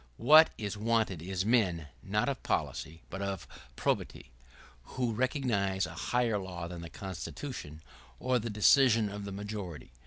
What 0.17 0.49
is 0.57 0.77
wanted 0.77 1.21
is 1.21 1.45
men, 1.45 1.89
not 2.01 2.27
of 2.27 2.41
policy, 2.41 3.03
but 3.11 3.21
of 3.21 3.47
probity— 3.75 4.31
who 4.97 5.13
recognize 5.13 5.85
a 5.85 5.93
higher 5.93 6.39
law 6.39 6.67
than 6.67 6.81
the 6.81 6.89
Constitution, 6.89 7.83
or 8.19 8.39
the 8.39 8.49
decision 8.49 9.09
of 9.09 9.25
the 9.25 9.31
majority. 9.31 9.91